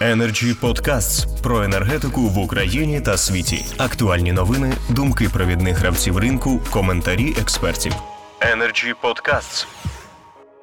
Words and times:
Energy 0.00 0.60
Podcasts 0.60 1.42
про 1.42 1.62
енергетику 1.62 2.20
в 2.20 2.38
Україні 2.38 3.00
та 3.00 3.16
світі. 3.16 3.64
Актуальні 3.78 4.32
новини, 4.32 4.74
думки 4.90 5.28
провідних 5.32 5.78
гравців 5.78 6.18
ринку, 6.18 6.60
коментарі 6.72 7.36
експертів. 7.40 7.92
Energy 8.40 8.94
Podcasts. 9.02 9.66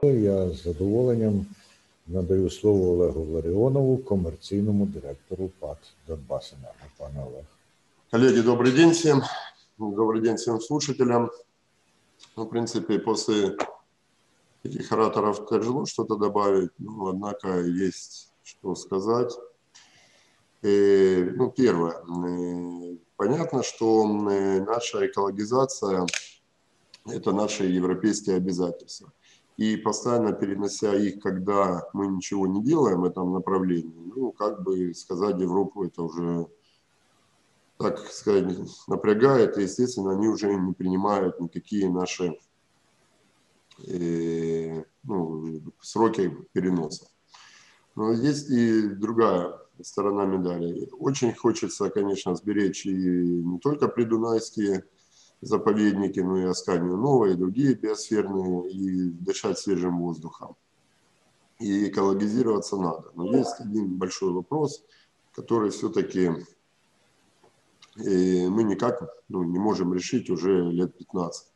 Я 0.04 0.50
з 0.50 0.64
задоволенням 0.64 1.46
надаю 2.08 2.50
слово 2.50 2.92
Олегу 2.92 3.26
Ларіонову, 3.34 3.98
комерційному 3.98 4.86
директору 4.86 5.50
ПАТ 5.60 5.78
Донбасенерго. 6.08 6.74
Пане 6.98 7.20
Олег. 7.20 7.46
Коллеги, 8.12 8.42
добрый 8.42 8.72
день 8.72 8.92
всем. 8.92 9.24
Добрый 9.78 10.22
день 10.22 10.36
всем 10.36 10.60
слушателям. 10.62 11.30
Ну, 12.38 12.44
в 12.44 12.50
принципе, 12.50 13.00
после 13.00 13.56
этих 14.64 14.92
ораторов 14.92 15.48
тяжело 15.50 15.86
что-то 15.86 16.16
добавить, 16.16 16.72
но, 16.80 17.08
однако, 17.08 17.48
есть 17.60 18.30
что 18.45 18.75
сказать. 18.75 19.33
И, 20.63 21.33
ну, 21.35 21.51
первое. 21.51 21.95
э, 21.95 22.97
Понятно, 23.17 23.63
что 23.63 24.05
э, 24.31 24.61
наша 24.61 25.07
экологизация– 25.07 26.07
это 27.07 27.33
наши 27.33 27.65
европейские 27.65 28.37
обязательства. 28.37 29.13
И 29.57 29.77
постоянно 29.77 30.33
перенося 30.33 30.95
их, 30.95 31.21
когда 31.21 31.89
мы 31.93 32.09
ничего 32.09 32.47
не 32.47 32.63
делаем 32.63 33.03
в 33.03 33.05
этом 33.05 33.33
направлении, 33.33 34.13
ну, 34.17 34.33
как 34.33 34.63
бы 34.63 34.93
сказать 34.95 35.39
Европу, 35.39 35.85
это 35.85 36.03
уже 36.03 36.49
так 37.79 37.99
сказать, 37.99 38.47
напрягает, 38.89 39.59
и, 39.59 39.63
естественно, 39.63 40.13
они 40.13 40.29
уже 40.29 40.55
не 40.55 40.73
принимают 40.73 41.41
никакие 41.41 41.91
наши 41.91 42.39
э, 43.87 44.85
ну, 45.03 45.61
сроки 45.81 46.31
переноса. 46.53 47.07
Но 47.97 48.13
есть 48.13 48.51
и 48.51 48.89
другая 48.89 49.59
сторона 49.83 50.25
медали. 50.25 50.89
Очень 50.99 51.35
хочется, 51.35 51.91
конечно, 51.91 52.35
сберечь 52.35 52.87
и 52.87 52.93
не 52.93 53.59
только 53.59 53.89
придунайские 53.89 54.85
заповедники, 55.41 56.21
но 56.21 56.39
и 56.39 56.45
Асканию 56.45 56.97
Новое, 56.97 57.33
и 57.33 57.37
другие 57.37 57.75
биосферные, 57.75 58.71
и 58.71 59.11
дышать 59.11 59.59
свежим 59.59 60.01
воздухом. 60.01 60.57
И 61.61 61.89
экологизироваться 61.89 62.77
надо. 62.77 63.11
Но 63.15 63.37
есть 63.37 63.61
один 63.61 63.97
большой 63.97 64.33
вопрос, 64.33 64.85
который 65.33 65.71
все-таки 65.71 66.31
и 67.97 68.49
мы 68.49 68.65
никак 68.65 69.03
ну, 69.29 69.45
не 69.45 69.59
можем 69.59 69.95
решить 69.95 70.29
уже 70.29 70.71
лет 70.71 70.97
15. 70.99 71.47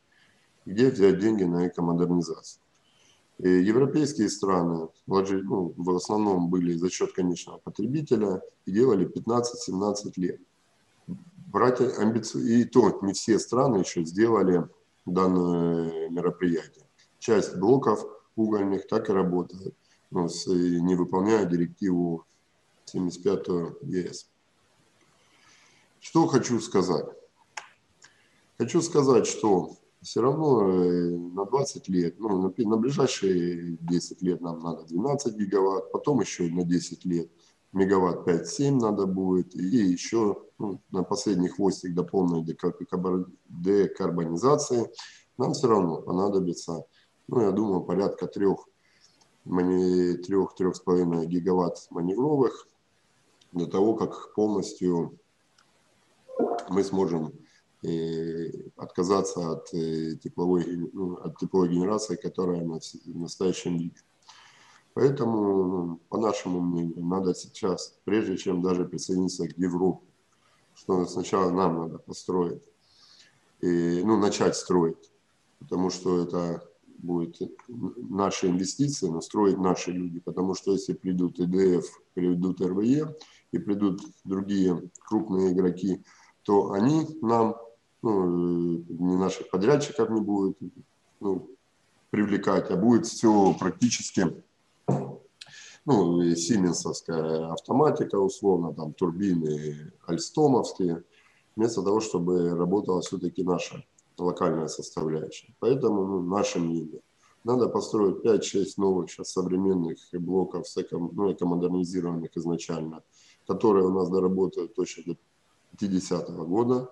Где 0.65 0.89
взять 0.89 1.19
деньги 1.19 1.43
на 1.43 1.67
экомодернизацию? 1.67 2.61
Европейские 3.39 4.29
страны 4.29 4.89
ну, 5.07 5.73
в 5.77 5.95
основном 5.95 6.49
были 6.49 6.73
за 6.73 6.89
счет 6.89 7.13
конечного 7.13 7.57
потребителя 7.59 8.41
и 8.65 8.71
делали 8.71 9.07
15-17 9.07 10.13
лет. 10.17 10.41
Брать 11.47 11.79
амбицию, 11.79 12.45
и 12.45 12.65
то 12.65 12.99
не 13.01 13.13
все 13.13 13.39
страны 13.39 13.77
еще 13.77 14.03
сделали 14.03 14.67
данное 15.05 16.09
мероприятие. 16.09 16.85
Часть 17.17 17.55
блоков 17.57 18.05
угольных 18.35 18.87
так 18.87 19.09
и 19.09 19.13
работает, 19.13 19.73
ну, 20.11 20.27
с- 20.27 20.47
не 20.47 20.95
выполняя 20.95 21.45
директиву 21.45 22.25
75 22.85 23.47
ЕС. 23.83 24.29
Что 26.01 26.27
хочу 26.27 26.59
сказать? 26.59 27.05
Хочу 28.57 28.81
сказать, 28.81 29.25
что 29.27 29.77
все 30.01 30.21
равно 30.21 30.61
э, 30.61 31.17
на 31.17 31.45
20 31.45 31.89
лет, 31.89 32.19
ну, 32.19 32.53
на, 32.57 32.77
ближайшие 32.77 33.77
10 33.81 34.21
лет 34.21 34.39
нам 34.41 34.59
надо 34.59 34.83
12 34.85 35.35
гигаватт, 35.35 35.91
потом 35.91 36.21
еще 36.21 36.49
на 36.49 36.63
10 36.63 37.03
лет 37.05 37.29
мегаватт 37.73 38.25
5-7 38.27 38.79
надо 38.79 39.05
будет, 39.05 39.53
и 39.55 39.59
еще 39.59 40.41
ну, 40.57 40.81
на 40.91 41.03
последний 41.03 41.49
хвостик 41.49 41.93
до 41.93 42.03
полной 42.03 42.43
декарбонизации 42.43 44.89
нам 45.37 45.53
все 45.53 45.67
равно 45.67 46.01
понадобится, 46.01 46.83
ну, 47.27 47.41
я 47.41 47.51
думаю, 47.51 47.81
порядка 47.81 48.25
трех, 48.27 48.65
трех-трех 49.45 50.75
с 50.75 50.79
половиной 50.79 51.27
гигаватт 51.27 51.87
маневровых 51.91 52.67
для 53.51 53.65
того, 53.65 53.95
как 53.95 54.33
полностью 54.33 55.19
мы 56.69 56.83
сможем 56.83 57.33
отказаться 58.75 59.51
от, 59.51 59.73
э, 59.73 60.15
тепловой, 60.17 60.89
ну, 60.91 61.15
от 61.15 61.37
тепловой 61.37 61.69
генерации, 61.69 62.15
которая 62.15 62.63
в 62.63 63.19
настоящем 63.19 63.77
виде. 63.77 63.95
Поэтому, 64.93 65.99
по 66.09 66.17
нашему 66.17 66.59
мнению, 66.59 67.05
надо 67.05 67.33
сейчас, 67.33 67.97
прежде 68.03 68.35
чем 68.37 68.61
даже 68.61 68.85
присоединиться 68.85 69.47
к 69.47 69.57
Европе, 69.57 70.05
что 70.73 71.05
сначала 71.05 71.51
нам 71.51 71.77
надо 71.77 71.99
построить, 71.99 72.63
и, 73.61 74.01
ну, 74.03 74.17
начать 74.17 74.55
строить, 74.55 75.11
потому 75.59 75.89
что 75.89 76.23
это 76.23 76.63
будет 76.97 77.37
наши 77.67 78.47
инвестиции, 78.47 79.07
но 79.07 79.21
строить 79.21 79.57
наши 79.57 79.91
люди, 79.91 80.19
потому 80.19 80.53
что 80.53 80.73
если 80.73 80.93
придут 80.93 81.39
ИДФ, 81.39 81.85
придут 82.13 82.61
РВЕ 82.61 83.15
и 83.51 83.57
придут 83.57 84.01
другие 84.25 84.89
крупные 84.99 85.53
игроки, 85.53 86.03
то 86.43 86.71
они 86.71 87.05
нам, 87.21 87.55
ну, 88.01 88.77
не 88.87 89.15
наших 89.17 89.49
подрядчиков 89.49 90.09
не 90.09 90.21
будет 90.21 90.57
ну, 91.19 91.49
привлекать, 92.09 92.71
а 92.71 92.75
будет 92.75 93.05
все 93.05 93.55
практически 93.59 94.43
ну, 95.85 96.35
сименсовская 96.35 97.51
автоматика, 97.51 98.15
условно, 98.15 98.73
там 98.73 98.93
турбины 98.93 99.91
альстомовские, 100.05 101.03
вместо 101.55 101.81
того, 101.81 101.99
чтобы 101.99 102.55
работала 102.55 103.01
все-таки 103.01 103.43
наша 103.43 103.83
локальная 104.17 104.67
составляющая. 104.67 105.53
Поэтому 105.59 106.05
ну, 106.05 106.21
наше 106.21 106.59
мнение. 106.59 107.01
Надо 107.43 107.69
построить 107.69 108.23
5-6 108.25 108.73
новых 108.77 109.09
сейчас 109.09 109.31
современных 109.31 109.97
блоков, 110.13 110.67
с 110.67 110.75
ну, 110.91 111.31
экомодернизированных 111.31 112.35
изначально, 112.35 113.01
которые 113.47 113.87
у 113.87 113.93
нас 113.93 114.09
доработают 114.09 114.75
точно 114.75 115.03
до 115.13 115.17
50 115.79 116.29
года, 116.31 116.89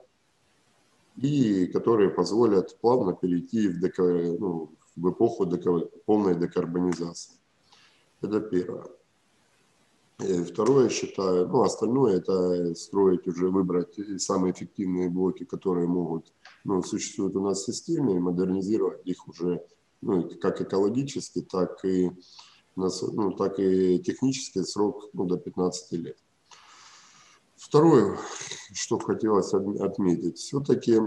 и 1.17 1.65
которые 1.67 2.09
позволят 2.09 2.79
плавно 2.79 3.13
перейти 3.13 3.67
в, 3.67 3.79
деко, 3.79 4.03
ну, 4.03 4.71
в 4.95 5.09
эпоху 5.11 5.45
деко, 5.45 5.89
полной 6.05 6.35
декарбонизации. 6.35 7.33
Это 8.21 8.39
первое. 8.39 8.85
И 10.19 10.43
второе, 10.43 10.89
считаю, 10.89 11.47
ну, 11.47 11.61
остальное 11.61 12.17
это 12.17 12.73
строить 12.75 13.27
уже, 13.27 13.49
выбрать 13.49 13.99
самые 14.19 14.53
эффективные 14.53 15.09
блоки, 15.09 15.43
которые 15.43 15.87
могут, 15.87 16.33
ну, 16.63 16.81
существуют 16.81 17.35
у 17.35 17.41
нас 17.41 17.61
в 17.61 17.65
системе, 17.65 18.15
и 18.15 18.19
модернизировать 18.19 19.05
их 19.05 19.27
уже, 19.27 19.63
ну, 20.01 20.27
как 20.41 20.61
экологически, 20.61 21.41
так 21.41 21.83
и, 21.85 22.11
ну, 22.75 23.31
так 23.31 23.59
и 23.59 23.99
технический 23.99 24.63
срок 24.63 25.09
ну, 25.13 25.25
до 25.25 25.37
15 25.37 25.91
лет. 25.93 26.17
Второе, 27.57 28.17
что 28.73 28.99
хотелось 28.99 29.53
отм- 29.53 29.81
отметить, 29.83 30.37
все-таки 30.37 30.99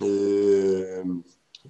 э, 0.00 1.04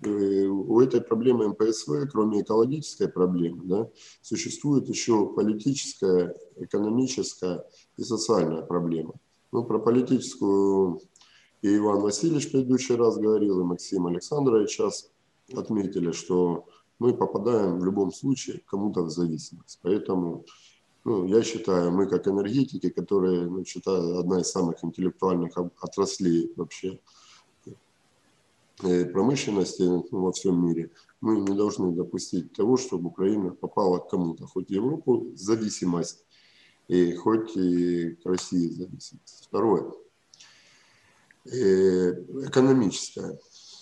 э, 0.02 0.46
у 0.46 0.80
этой 0.80 1.00
проблемы 1.00 1.48
МПСВ, 1.48 2.08
кроме 2.10 2.42
экологической 2.42 3.08
проблемы, 3.08 3.64
да, 3.64 3.90
существует 4.22 4.88
еще 4.88 5.26
политическая, 5.34 6.36
экономическая 6.56 7.64
и 7.96 8.04
социальная 8.04 8.62
проблема. 8.62 9.14
Ну, 9.50 9.64
про 9.64 9.80
политическую 9.80 11.00
и 11.62 11.76
Иван 11.76 12.00
Васильевич 12.00 12.48
в 12.48 12.52
предыдущий 12.52 12.94
раз 12.94 13.18
говорил, 13.18 13.60
и 13.60 13.64
Максим 13.64 14.06
Александрович 14.06 14.70
сейчас 14.70 15.10
отметили, 15.54 16.12
что 16.12 16.66
мы 17.00 17.14
попадаем 17.14 17.80
в 17.80 17.84
любом 17.84 18.12
случае 18.12 18.62
кому-то 18.66 19.02
в 19.02 19.10
зависимость. 19.10 19.80
Поэтому 19.82 20.44
ну, 21.04 21.26
я 21.26 21.42
считаю, 21.42 21.90
мы 21.92 22.06
как 22.06 22.28
энергетики, 22.28 22.90
которые, 22.90 23.46
ну, 23.46 23.64
считаю, 23.64 24.18
одна 24.18 24.40
из 24.40 24.50
самых 24.50 24.84
интеллектуальных 24.84 25.56
отраслей 25.80 26.52
вообще 26.56 27.00
э, 28.82 29.06
промышленности 29.06 29.82
ну, 29.82 30.06
во 30.10 30.32
всем 30.32 30.62
мире, 30.64 30.90
мы 31.20 31.40
не 31.40 31.56
должны 31.56 31.92
допустить 31.92 32.52
того, 32.52 32.76
чтобы 32.76 33.08
Украина 33.08 33.50
попала 33.50 33.98
к 33.98 34.10
кому-то, 34.10 34.46
хоть 34.46 34.68
в 34.68 34.72
Европу 34.72 35.32
зависимость, 35.34 36.24
и 36.88 37.14
хоть 37.14 37.56
и 37.56 38.16
к 38.16 38.26
России 38.26 38.68
зависимость. 38.68 39.46
Второе. 39.46 39.92
Э, 41.46 42.12
Экономическое. 42.46 43.38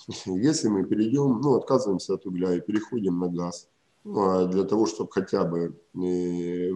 Если 0.26 0.68
мы 0.68 0.84
перейдем, 0.84 1.40
ну, 1.40 1.54
отказываемся 1.54 2.14
от 2.14 2.26
угля 2.26 2.54
и 2.54 2.60
переходим 2.60 3.18
на 3.18 3.28
газ, 3.28 3.68
для 4.04 4.64
того, 4.64 4.86
чтобы 4.86 5.10
хотя 5.12 5.44
бы 5.44 5.78
э, 5.94 6.70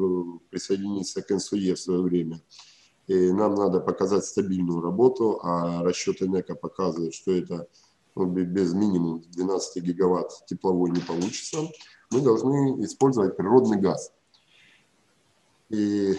присоединиться 0.51 1.23
к 1.23 1.31
НСУЕ 1.31 1.75
в 1.75 1.81
свое 1.81 2.03
время, 2.03 2.41
э, 3.09 3.33
нам 3.33 3.55
надо 3.55 3.81
показать 3.81 4.25
стабильную 4.25 4.81
работу, 4.81 5.41
а 5.43 5.83
расчеты 5.83 6.29
НЭКа 6.29 6.55
показывают, 6.55 7.15
что 7.15 7.33
это 7.33 7.69
ну, 8.15 8.27
бе- 8.27 8.45
без 8.45 8.75
минимум 8.75 9.23
12 9.31 9.83
гигаватт 9.83 10.45
тепловой 10.47 10.91
не 10.91 11.01
получится. 11.01 11.59
Мы 12.11 12.21
должны 12.21 12.85
использовать 12.85 13.37
природный 13.37 13.81
газ. 13.81 14.13
И, 15.71 16.19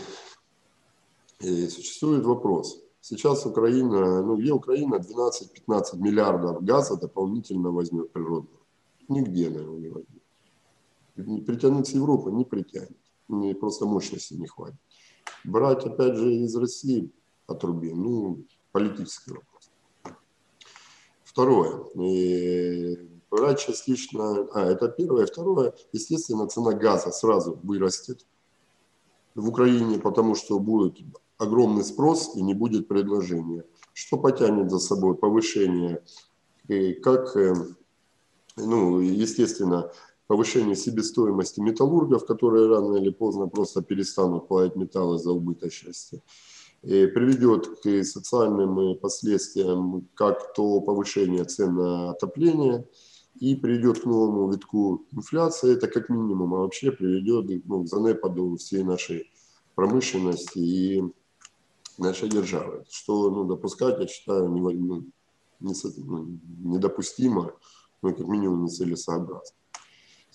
и 1.41 1.67
существует 1.67 2.25
вопрос. 2.25 2.79
Сейчас 3.01 3.45
Украина, 3.45 4.23
ну 4.23 4.37
где 4.37 4.51
Украина 4.53 4.95
12-15 4.95 5.97
миллиардов 5.97 6.63
газа 6.63 6.95
дополнительно 6.95 7.69
возьмет 7.69 8.11
природного? 8.11 8.61
Нигде, 9.09 9.49
наверное, 9.49 9.79
не 9.79 9.89
возьмет. 9.89 10.22
Притянуть 11.15 11.87
с 11.87 11.91
Европы 11.91 12.31
не 12.31 12.45
притянет. 12.45 12.97
Мне 13.27 13.53
просто 13.55 13.85
мощности 13.85 14.33
не 14.33 14.47
хватит. 14.47 14.79
Брать, 15.43 15.85
опять 15.85 16.15
же, 16.15 16.33
из 16.33 16.55
России 16.55 17.11
по 17.45 17.55
трубе, 17.55 17.93
ну, 17.93 18.45
политический 18.71 19.31
вопрос. 19.31 19.71
Второе. 21.23 21.85
И 21.95 23.09
брать 23.29 23.59
частично, 23.59 24.47
а, 24.53 24.65
это 24.71 24.87
первое. 24.87 25.25
Второе, 25.25 25.73
естественно, 25.91 26.47
цена 26.47 26.73
газа 26.73 27.11
сразу 27.11 27.59
вырастет 27.63 28.25
в 29.35 29.49
Украине, 29.49 29.99
потому 29.99 30.35
что 30.35 30.59
будет 30.59 30.97
огромный 31.37 31.83
спрос 31.83 32.35
и 32.35 32.41
не 32.41 32.53
будет 32.53 32.87
предложения, 32.87 33.65
что 33.93 34.17
потянет 34.17 34.71
за 34.71 34.79
собой 34.79 35.15
повышение, 35.15 36.03
и 36.67 36.93
как, 36.93 37.35
э, 37.35 37.55
ну, 38.55 38.99
естественно, 38.99 39.91
повышение 40.27 40.75
себестоимости 40.75 41.59
металлургов, 41.59 42.25
которые 42.25 42.67
рано 42.67 42.97
или 42.97 43.09
поздно 43.09 43.47
просто 43.47 43.81
перестанут 43.81 44.47
плавать 44.47 44.75
металлы 44.75 45.17
за 45.19 45.31
убыточности, 45.31 46.21
и 46.81 47.07
приведет 47.07 47.67
к 47.81 48.03
социальным 48.03 48.97
последствиям, 48.97 50.07
как 50.15 50.53
то 50.53 50.81
повышение 50.81 51.45
цен 51.45 51.75
на 51.75 52.11
отопление, 52.11 52.87
и 53.39 53.55
приведет 53.55 54.01
к 54.01 54.05
новому 54.05 54.51
витку 54.51 55.05
инфляции, 55.11 55.73
это 55.73 55.87
как 55.87 56.09
минимум, 56.09 56.53
а 56.53 56.59
вообще 56.59 56.91
приведет 56.91 57.63
ну, 57.65 57.83
к 57.83 57.87
занепаду 57.87 58.55
всей 58.57 58.83
нашей 58.83 59.31
промышленности 59.75 60.59
и 60.59 61.03
нашей 61.97 62.29
державы, 62.29 62.85
что 62.89 63.29
ну, 63.31 63.43
допускать, 63.45 63.99
я 63.99 64.07
считаю, 64.07 64.49
не, 64.49 64.61
ну, 64.61 65.05
ну, 65.59 65.73
недопустимо, 66.63 67.53
ну, 68.01 68.15
как 68.15 68.27
минимум 68.27 68.65
нецелесообразно. 68.65 69.55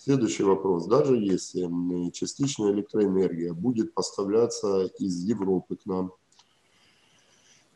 Следующий 0.01 0.43
вопрос. 0.43 0.85
Даже 0.85 1.17
если 1.17 1.69
частичная 2.11 2.71
электроэнергия 2.71 3.51
будет 3.53 3.93
поставляться 3.93 4.85
из 4.97 5.25
Европы 5.25 5.75
к 5.75 5.85
нам, 5.85 6.13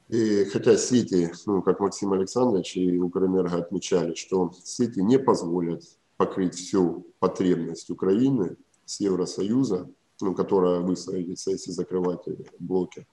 и 0.07 0.45
хотя 0.45 0.77
сети, 0.77 1.33
ну, 1.45 1.61
как 1.61 1.81
Максим 1.81 2.13
Александрович 2.13 2.77
и 2.77 2.97
Укрэнерго 2.97 3.57
отмечали, 3.57 4.13
что 4.13 4.53
сети 4.63 4.99
не 5.01 5.19
позволят 5.19 5.83
покрыть 6.15 6.55
всю 6.55 7.05
потребность 7.19 7.89
Украины 7.89 8.55
с 8.85 9.01
Евросоюза, 9.01 9.89
ну, 10.21 10.33
которая 10.33 10.79
выстроится, 10.79 11.51
если 11.51 11.71
закрывать 11.71 12.23
блоки. 12.57 13.05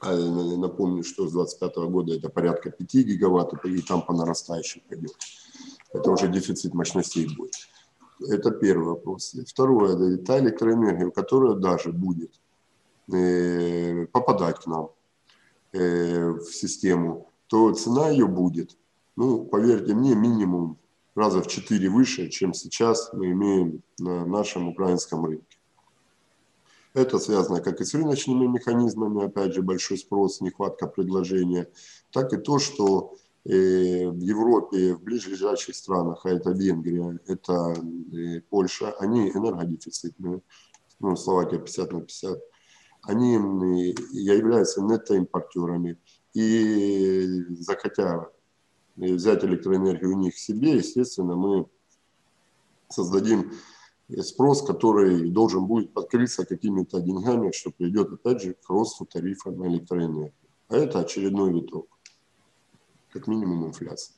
А 0.00 0.16
напомню, 0.16 1.02
что 1.04 1.28
с 1.28 1.32
2025 1.32 1.76
года 1.90 2.14
это 2.14 2.30
порядка 2.30 2.70
5 2.70 2.94
гигаватт, 2.94 3.52
и 3.66 3.82
там 3.82 4.00
по 4.00 4.14
нарастающей 4.14 4.82
пойдет. 4.88 5.12
Это 5.92 6.10
уже 6.10 6.28
дефицит 6.28 6.72
мощностей 6.72 7.26
будет. 7.36 7.68
Это 8.20 8.50
первый 8.50 8.86
вопрос. 8.86 9.34
Второе, 9.46 9.94
это 9.94 10.24
та 10.24 10.38
электроэнергия, 10.38 11.10
которая 11.10 11.54
даже 11.54 11.92
будет 11.92 12.32
э, 13.12 14.06
попадать 14.12 14.60
к 14.60 14.66
нам 14.66 14.90
э, 15.72 16.30
в 16.30 16.44
систему, 16.44 17.30
то 17.48 17.72
цена 17.72 18.10
ее 18.10 18.26
будет, 18.26 18.76
ну, 19.16 19.44
поверьте 19.44 19.94
мне, 19.94 20.14
минимум 20.14 20.78
раза 21.14 21.42
в 21.42 21.48
4 21.48 21.88
выше, 21.88 22.28
чем 22.28 22.54
сейчас 22.54 23.12
мы 23.12 23.32
имеем 23.32 23.82
на 23.98 24.24
нашем 24.26 24.68
украинском 24.68 25.24
рынке. 25.24 25.58
Это 26.94 27.18
связано 27.18 27.60
как 27.60 27.80
и 27.80 27.84
с 27.84 27.92
рыночными 27.94 28.46
механизмами, 28.46 29.24
опять 29.24 29.52
же, 29.52 29.62
большой 29.62 29.98
спрос, 29.98 30.40
нехватка 30.40 30.86
предложения, 30.86 31.68
так 32.12 32.32
и 32.32 32.36
то, 32.36 32.60
что 32.60 33.16
в 33.44 34.20
Европе, 34.20 34.94
в 34.94 35.02
ближайших 35.02 35.74
странах, 35.74 36.24
а 36.24 36.30
это 36.30 36.50
Венгрия, 36.50 37.20
это 37.26 37.74
э, 38.12 38.40
Польша, 38.48 38.92
они 38.98 39.30
энергодефицитные, 39.30 40.40
ну, 41.00 41.16
Словакия 41.16 41.58
50 41.58 41.92
на 41.92 42.00
50, 42.00 42.38
они 43.02 43.94
являются 44.12 44.80
нетоимпортерами. 44.82 45.98
И 46.32 47.44
захотя 47.60 48.28
взять 48.96 49.44
электроэнергию 49.44 50.14
у 50.14 50.18
них 50.18 50.38
себе, 50.38 50.76
естественно, 50.76 51.36
мы 51.36 51.66
создадим 52.88 53.52
спрос, 54.20 54.62
который 54.62 55.30
должен 55.30 55.66
будет 55.66 55.92
подкрыться 55.92 56.44
какими-то 56.44 57.00
деньгами, 57.00 57.52
что 57.52 57.70
приведет, 57.70 58.12
опять 58.12 58.42
же, 58.42 58.54
к 58.54 58.68
росту 58.68 59.04
тарифа 59.04 59.50
на 59.50 59.66
электроэнергию. 59.66 60.32
А 60.68 60.76
это 60.76 61.00
очередной 61.00 61.52
виток, 61.52 61.93
как 63.14 63.28
минимум 63.28 63.68
инфляция. 63.68 64.16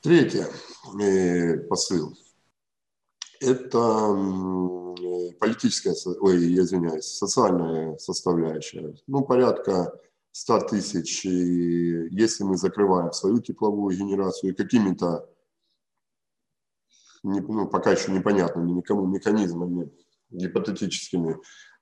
Третье 0.00 0.48
э, 1.00 1.58
посыл. 1.68 2.16
Это 3.40 3.78
политическая, 5.38 5.94
ой, 6.20 6.38
я 6.38 6.62
извиняюсь, 6.62 7.04
социальная 7.04 7.98
составляющая. 7.98 8.96
Ну, 9.06 9.22
порядка 9.22 9.92
100 10.32 10.60
тысяч, 10.60 11.24
если 11.26 12.44
мы 12.44 12.56
закрываем 12.56 13.12
свою 13.12 13.40
тепловую 13.40 13.94
генерацию 13.96 14.56
какими-то 14.56 15.28
ну, 17.22 17.68
пока 17.68 17.92
еще 17.92 18.12
непонятными 18.12 18.70
никому 18.70 19.06
механизмами 19.06 19.92
гипотетическими, 20.30 21.36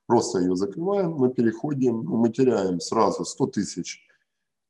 просто 0.06 0.40
ее 0.40 0.56
закрываем, 0.56 1.12
мы 1.12 1.32
переходим, 1.32 1.98
мы 1.98 2.30
теряем 2.30 2.80
сразу 2.80 3.24
100 3.24 3.46
тысяч 3.48 4.04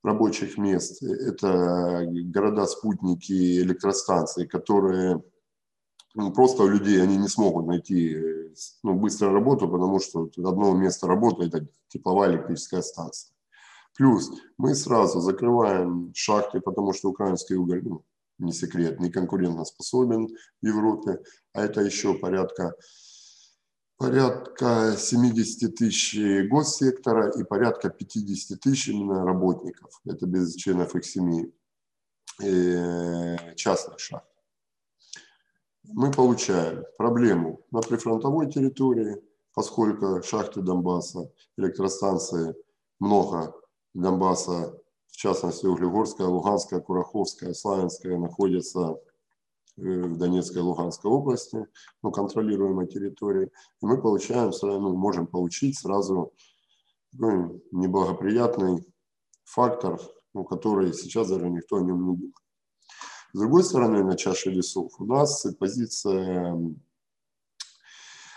рабочих 0.05 0.59
мест. 0.59 1.03
Это 1.03 2.07
города-спутники, 2.07 3.61
электростанции, 3.63 4.45
которые 4.45 5.23
ну, 6.15 6.33
просто 6.33 6.63
у 6.63 6.69
людей 6.69 7.03
они 7.03 7.17
не 7.17 7.29
смогут 7.29 7.67
найти 7.67 8.17
ну, 8.83 8.95
быструю 8.95 9.35
работу, 9.35 9.69
потому 9.69 9.99
что 9.99 10.31
одно 10.45 10.75
место 10.75 11.09
работы– 11.09 11.45
это 11.47 11.67
тепловая 11.89 12.33
электрическая 12.33 12.83
станция. 12.83 13.35
Плюс 13.97 14.31
мы 14.57 14.75
сразу 14.75 15.21
закрываем 15.21 16.13
шахты, 16.15 16.61
потому 16.61 16.93
что 16.93 17.11
украинский 17.11 17.57
уголь, 17.57 17.83
ну, 17.85 18.05
не 18.39 18.53
секрет, 18.53 19.01
не 19.01 19.11
конкурентно 19.11 19.65
способен 19.65 20.29
в 20.29 20.67
Европе, 20.67 21.21
а 21.53 21.65
это 21.65 21.81
еще 21.81 22.15
порядка, 22.15 22.75
порядка 23.97 24.97
70 24.97 25.75
тысяч 25.75 26.49
госсектора 26.49 27.31
и 27.31 27.45
порядка 27.45 27.91
50 27.91 28.61
тысяч 28.61 28.89
именно 28.89 29.25
работников, 29.25 30.01
это 30.05 30.27
без 30.27 30.55
членов 30.57 30.95
их 30.95 31.05
семьи, 31.05 31.53
э, 32.43 33.55
частных 33.55 33.99
шахт. 33.99 34.29
Мы 35.85 36.11
получаем 36.11 36.85
проблему 36.97 37.65
на 37.71 37.81
прифронтовой 37.81 38.51
территории, 38.51 39.23
поскольку 39.53 40.23
шахты 40.23 40.63
Донбасса, 40.63 41.31
электростанции 41.57 42.55
много 42.99 43.55
Донбасса 43.93 44.81
в 45.15 45.17
частности 45.17 45.67
Углегорская, 45.67 46.27
Луганская, 46.27 46.81
Кураховская, 46.81 47.55
Славянская, 47.55 48.19
находятся 48.19 48.99
в 49.77 50.17
Донецкой 50.17 50.63
и 50.63 50.65
Луганской 50.65 51.11
области, 51.11 51.67
ну, 52.03 52.11
контролируемой 52.11 52.87
территории, 52.87 53.47
и 53.83 53.87
мы 53.87 54.01
получаем, 54.01 54.53
ну, 54.63 54.97
можем 54.97 55.27
получить 55.27 55.79
сразу 55.79 56.33
ну, 57.13 57.61
неблагоприятный 57.73 58.85
фактор, 59.45 60.01
ну, 60.33 60.45
который 60.45 60.93
сейчас 60.93 61.29
даже 61.29 61.49
никто 61.49 61.77
о 61.77 61.83
нем 61.83 62.11
не 62.11 62.17
думает. 62.17 62.35
С 63.33 63.39
другой 63.39 63.65
стороны, 63.65 64.05
на 64.05 64.17
чаше 64.17 64.51
весов 64.51 64.93
у 65.01 65.07
нас 65.07 65.45
позиция 65.59 66.57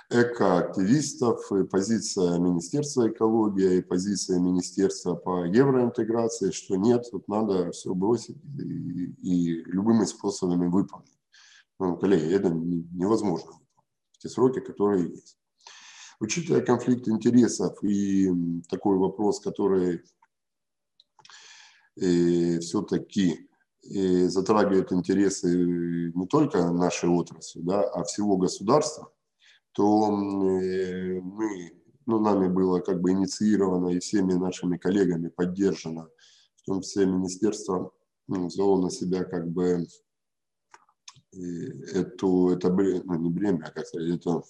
экоактивистов, 0.09 1.51
и 1.51 1.65
позиция 1.65 2.39
Министерства 2.39 3.09
экологии, 3.09 3.77
и 3.77 3.81
позиция 3.81 4.39
Министерства 4.39 5.15
по 5.15 5.45
евроинтеграции, 5.45 6.51
что 6.51 6.77
нет, 6.77 7.07
тут 7.11 7.27
надо 7.27 7.71
все 7.71 7.93
бросить 7.93 8.37
и, 8.57 9.13
и 9.21 9.63
любыми 9.65 10.05
способами 10.05 10.67
выполнить. 10.67 11.16
Коллеги, 11.79 12.33
это 12.33 12.49
невозможно 12.49 13.51
в 14.13 14.17
те 14.17 14.29
сроки, 14.29 14.59
которые 14.59 15.09
есть. 15.09 15.37
Учитывая 16.19 16.61
конфликт 16.61 17.07
интересов 17.07 17.83
и 17.83 18.31
такой 18.67 18.97
вопрос, 18.97 19.39
который 19.39 20.01
э, 22.01 22.59
все-таки 22.59 23.47
э, 23.83 24.27
затрагивает 24.27 24.91
интересы 24.91 26.11
не 26.15 26.27
только 26.27 26.71
нашей 26.71 27.09
отрасли, 27.09 27.61
да, 27.61 27.83
а 27.83 28.03
всего 28.03 28.37
государства, 28.37 29.11
то 29.73 30.07
э, 30.07 31.21
мы, 31.21 31.71
ну, 32.07 32.19
нами 32.19 32.47
было 32.47 32.79
как 32.79 32.99
бы 32.99 33.11
инициировано 33.11 33.89
и 33.89 33.99
всеми 33.99 34.33
нашими 34.33 34.77
коллегами 34.77 35.27
поддержано, 35.27 36.09
в 36.55 36.63
том 36.65 36.81
числе 36.81 37.05
министерство 37.05 37.91
ну, 38.27 38.47
взяло 38.47 38.81
на 38.81 38.89
себя 38.89 39.23
как 39.23 39.47
бы 39.51 39.85
эту, 41.31 42.49
это, 42.49 42.69
ну, 42.69 43.15
не 43.15 43.29
бремя, 43.29 43.65
а 43.65 43.71
как 43.71 43.85
сказать, 43.85 44.19
это 44.19 44.43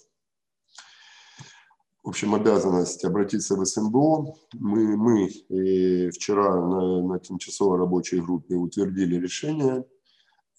в 2.08 2.10
общем, 2.10 2.34
обязанность 2.34 3.04
обратиться 3.04 3.54
в 3.54 3.64
СНБО. 3.66 4.34
Мы, 4.54 4.96
мы 4.96 5.28
вчера 6.10 6.54
на, 6.54 7.02
на 7.02 7.18
тимчасовой 7.18 7.76
рабочей 7.76 8.20
группе 8.20 8.54
утвердили 8.54 9.16
решение 9.16 9.84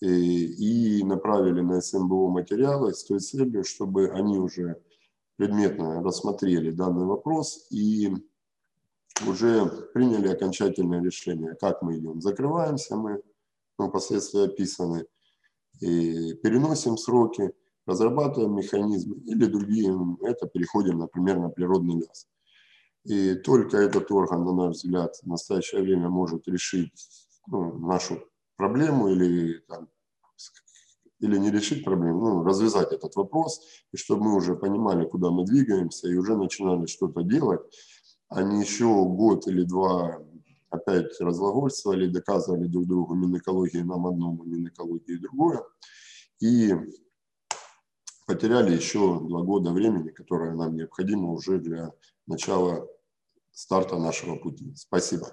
э, 0.02 0.06
и 0.06 1.04
направили 1.04 1.62
на 1.62 1.82
СНБО 1.82 2.30
материалы 2.30 2.94
с 2.94 3.04
той 3.04 3.20
целью, 3.20 3.64
чтобы 3.64 4.10
они 4.10 4.38
уже 4.38 4.80
предметно 5.38 6.04
рассмотрели 6.04 6.70
данный 6.70 7.06
вопрос 7.06 7.66
и 7.72 8.14
уже 9.28 9.66
приняли 9.94 10.28
окончательное 10.28 11.02
решение, 11.02 11.56
как 11.60 11.82
мы 11.82 11.98
идем. 11.98 12.22
Закрываемся 12.22 12.96
мы, 12.96 13.24
ну, 13.80 13.90
последствия 13.90 14.44
описаны, 14.44 15.08
и 15.80 16.34
переносим 16.36 16.98
сроки, 16.98 17.52
разрабатываем 17.86 18.56
механизмы 18.56 19.16
или 19.26 19.46
другие, 19.46 19.96
это 20.22 20.48
переходим, 20.48 21.00
например, 21.00 21.40
на 21.40 21.50
природный 21.50 22.00
газ. 22.00 22.28
И 23.06 23.36
только 23.36 23.78
этот 23.78 24.12
орган, 24.12 24.44
на 24.44 24.54
наш 24.54 24.76
взгляд, 24.76 25.16
в 25.24 25.28
настоящее 25.28 25.82
время 25.82 26.10
может 26.10 26.48
решить 26.48 26.92
ну, 27.48 27.80
нашу 27.80 28.22
проблему 28.58 29.08
или, 29.08 29.60
там, 29.68 29.88
или 31.20 31.38
не 31.38 31.50
решить 31.50 31.84
проблему, 31.86 32.20
ну, 32.20 32.44
развязать 32.44 32.92
этот 32.92 33.16
вопрос, 33.16 33.62
и 33.92 33.98
чтобы 33.98 34.26
мы 34.26 34.36
уже 34.36 34.56
понимали, 34.56 35.06
куда 35.08 35.32
мы 35.32 35.46
двигаемся, 35.46 36.08
и 36.08 36.16
уже 36.16 36.36
начинали 36.36 36.86
что-то 36.86 37.24
делать, 37.24 37.62
а 38.28 38.44
не 38.44 38.62
еще 38.62 38.86
год 38.86 39.48
или 39.48 39.64
два 39.64 40.20
опять 40.71 41.21
разглагольствовали, 41.21 42.09
доказывали 42.09 42.67
друг 42.67 42.87
другу 42.87 43.15
Минэкологии 43.15 43.83
нам 43.83 44.07
одному, 44.07 44.45
Минэкологии 44.45 45.17
другое. 45.17 45.63
И 46.41 46.75
потеряли 48.27 48.75
еще 48.75 49.21
два 49.21 49.43
года 49.43 49.71
времени, 49.71 50.11
которое 50.11 50.55
нам 50.55 50.77
необходимо 50.77 51.33
уже 51.33 51.59
для 51.59 51.93
начала 52.27 52.87
старта 53.53 53.99
нашего 53.99 54.37
пути. 54.37 54.73
Спасибо. 54.75 55.27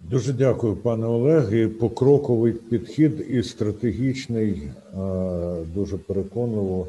Дуже 0.00 0.32
дякую, 0.32 0.76
пане 0.76 1.06
Олег. 1.06 1.54
І 1.54 1.66
покроковий 1.66 2.52
підхід 2.52 3.26
і 3.30 3.42
стратегічний 3.42 4.50
е, 4.50 5.64
дуже 5.74 5.98
переконливо. 5.98 6.88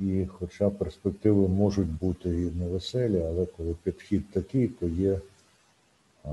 І 0.00 0.26
хоча 0.38 0.70
перспективи 0.70 1.48
можуть 1.48 1.88
бути 1.88 2.28
і 2.28 2.50
невеселі, 2.58 3.22
але 3.28 3.46
коли 3.46 3.74
підхід 3.82 4.30
такий, 4.30 4.68
то 4.68 4.86
є 4.86 5.20
а, 6.24 6.28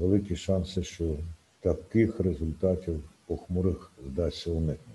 великі 0.00 0.36
шанси, 0.36 0.82
що 0.82 1.04
таких 1.60 2.20
результатів 2.20 3.00
похмурих 3.26 3.90
вдасться 4.06 4.50
уникнути. 4.50 4.94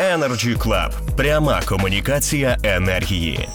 Energy 0.00 0.56
Club. 0.56 1.16
Пряма 1.16 1.62
комунікація 1.68 2.58
енергії. 2.62 3.48